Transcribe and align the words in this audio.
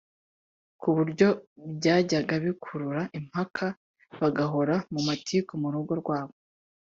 kuburyo 0.81 1.27
byajyaga 1.77 2.33
bikurura 2.45 3.01
impaka 3.19 3.65
bagahora 4.19 4.75
mu 4.93 5.01
matiku 5.07 5.51
mu 5.61 5.69
rugo 5.75 5.93
rwabo 6.01 6.33